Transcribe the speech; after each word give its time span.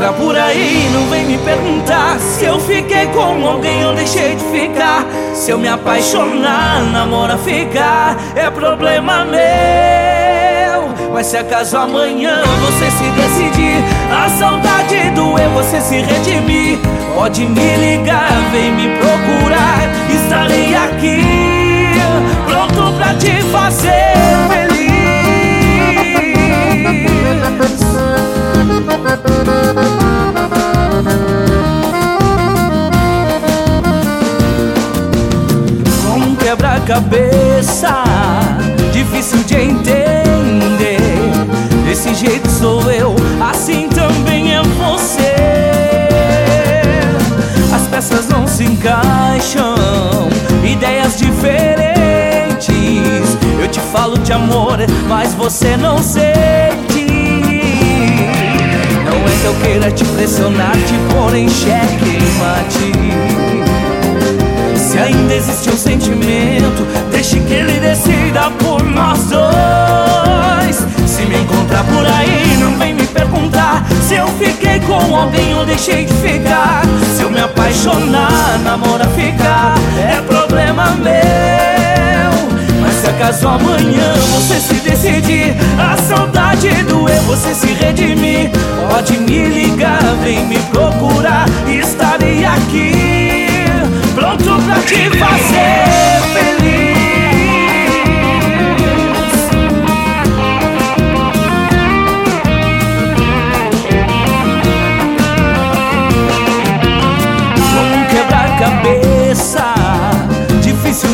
encontrar 0.00 0.12
por 0.14 0.34
aí, 0.36 0.88
não 0.94 1.06
vem 1.10 1.26
me 1.26 1.36
perguntar 1.38 2.18
se 2.18 2.46
eu 2.46 2.58
fiquei 2.60 3.06
com 3.08 3.46
alguém 3.46 3.84
ou 3.84 3.94
deixei 3.94 4.34
de 4.34 4.44
ficar. 4.44 5.04
Se 5.34 5.50
eu 5.50 5.58
me 5.58 5.68
apaixonar, 5.68 6.82
namora 6.90 7.36
ficar, 7.36 8.16
é 8.34 8.48
problema 8.50 9.26
meu. 9.26 11.10
Mas 11.12 11.26
se 11.26 11.36
acaso 11.36 11.76
amanhã 11.76 12.42
você 12.60 12.90
se 12.90 13.04
decidir, 13.10 13.84
a 14.10 14.28
saudade 14.30 15.10
doer, 15.10 15.48
você 15.50 15.80
se 15.80 16.00
redimir, 16.00 16.78
pode 17.14 17.44
me 17.44 17.76
ligar, 17.76 18.32
vem 18.52 18.72
me 18.72 18.96
procurar, 18.96 19.80
estarei 20.08 20.74
aqui, 20.74 21.20
pronto 22.46 22.96
pra 22.96 23.12
te 23.14 23.42
fazer 23.52 24.14
feliz. 24.48 24.70
Quebra-cabeça, 36.90 38.02
difícil 38.92 39.38
de 39.44 39.54
entender. 39.54 40.98
Desse 41.84 42.12
jeito 42.14 42.50
sou 42.50 42.90
eu, 42.90 43.14
assim 43.40 43.88
também 43.88 44.52
é 44.54 44.62
você. 44.62 45.34
As 47.72 47.86
peças 47.86 48.28
não 48.28 48.46
se 48.46 48.64
encaixam, 48.64 50.28
ideias 50.64 51.16
diferentes. 51.16 51.78
Eu 53.60 53.68
te 53.68 53.80
falo 53.92 54.18
de 54.18 54.32
amor, 54.32 54.78
mas 55.08 55.32
você 55.34 55.76
não 55.76 55.98
sente. 55.98 57.06
Não 59.04 59.16
é 59.16 59.40
que 59.40 59.44
eu 59.44 59.54
queira 59.62 59.90
te 59.92 60.04
pressionar, 60.04 60.72
te 60.72 61.14
pôr 61.14 61.36
em 61.36 61.48
xeque 61.48 62.18
mate. 62.38 62.59
Por 68.58 68.82
nós 68.84 69.18
dois. 69.24 70.76
Se 71.06 71.26
me 71.26 71.40
encontrar 71.40 71.84
por 71.84 72.06
aí, 72.06 72.56
não 72.60 72.78
vem 72.78 72.94
me 72.94 73.06
perguntar 73.06 73.84
se 74.06 74.14
eu 74.14 74.28
fiquei 74.38 74.78
com 74.80 75.16
alguém 75.16 75.54
ou 75.54 75.66
deixei 75.66 76.04
de 76.04 76.14
ficar. 76.14 76.82
Se 77.16 77.22
eu 77.22 77.30
me 77.30 77.40
apaixonar, 77.40 78.58
namora 78.62 79.06
ficar, 79.08 79.74
é 79.98 80.20
problema 80.22 80.90
meu. 80.96 82.80
Mas 82.80 82.94
se 82.94 83.08
acaso 83.08 83.48
amanhã 83.48 84.14
você 84.32 84.60
se 84.60 84.74
decidir, 84.74 85.56
a 85.78 85.96
saudade 85.96 86.68
doer, 86.84 87.20
você 87.22 87.52
se 87.54 87.72
redimir, 87.72 88.50
pode 88.88 89.18
me 89.18 89.48
ligar, 89.48 90.02
vem 90.22 90.46
me 90.46 90.58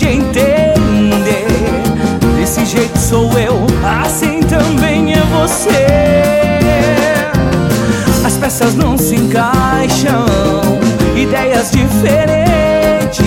de 0.00 0.08
entender. 0.08 1.44
Desse 2.36 2.64
jeito 2.64 2.98
sou 2.98 3.30
eu, 3.38 3.66
assim 4.02 4.40
também 4.40 5.12
é 5.12 5.20
você. 5.38 5.86
As 8.24 8.36
peças 8.38 8.74
não 8.74 8.96
se 8.96 9.14
encaixam, 9.16 10.24
ideias 11.14 11.70
diferentes. 11.70 13.20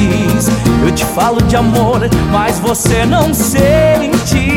Eu 0.84 0.91
te 0.91 1.06
falo 1.06 1.41
de 1.44 1.56
amor, 1.56 2.09
mas 2.31 2.57
você 2.59 3.05
não 3.05 3.31
sente. 3.34 4.51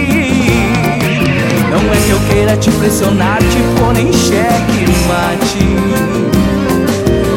Não 1.71 1.93
é 1.93 1.97
que 2.06 2.10
eu 2.10 2.21
queira 2.31 2.56
te 2.56 2.71
pressionar, 2.71 3.38
te 3.38 3.59
pôr 3.78 3.94
em 3.98 4.10
xeque 4.12 4.87
mate. 5.06 5.66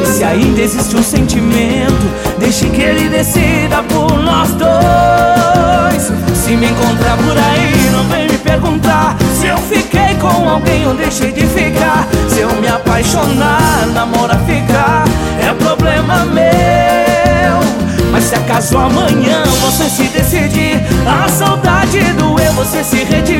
Se 0.06 0.24
ainda 0.24 0.62
existe 0.62 0.96
um 0.96 1.04
sentimento, 1.04 2.29
deixe 2.50 2.68
que 2.72 2.82
ele 2.82 3.10
decida 3.10 3.84
por 3.84 4.12
nós 4.24 4.50
dois. 4.54 6.12
Se 6.36 6.56
me 6.56 6.66
encontrar 6.66 7.16
por 7.18 7.38
aí, 7.38 7.92
não 7.92 8.04
vem 8.06 8.28
me 8.28 8.40
perguntar 8.40 9.16
se 9.40 9.46
eu 9.46 9.58
fiquei 9.60 10.16
com 10.20 10.50
alguém 10.50 10.88
ou 10.88 10.96
deixei 10.96 11.32
de 11.32 11.46
ficar. 11.46 12.08
Se 12.28 12.40
eu 12.40 12.52
me 12.60 12.68
apaixonar, 12.68 13.86
namora 13.94 14.36
ficar, 14.48 15.04
é 15.40 15.54
problema 15.64 16.26
meu. 16.26 18.10
Mas 18.12 18.24
se 18.24 18.34
acaso 18.34 18.80
amanhã 18.80 19.44
você 19.62 19.88
se 19.88 20.08
decidir, 20.08 20.82
a 21.06 21.30
saudade 21.30 22.00
doer, 22.14 22.52
você 22.54 22.84
se 22.84 23.04
redimir, 23.04 23.39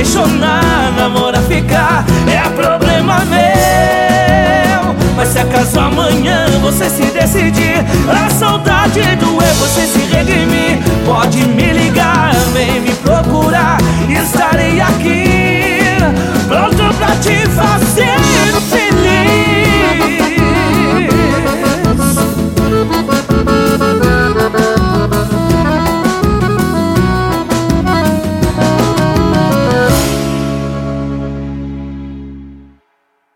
apaixonar, 0.00 0.92
namora 0.96 1.40
ficar, 1.42 2.04
é 2.26 2.48
problema 2.50 3.22
meu. 3.26 4.94
Mas 5.14 5.28
se 5.28 5.38
acaso 5.38 5.78
amanhã 5.78 6.46
você 6.62 6.88
se 6.88 7.02
decidir, 7.02 7.84
a 8.08 8.30
saudade 8.30 9.00
doer, 9.16 9.52
você 9.54 9.86
se 9.86 9.98
redimir, 10.06 10.78
pode 11.04 11.46
me 11.46 11.72
ligar, 11.72 12.32
vem 12.54 12.80
me. 12.80 12.99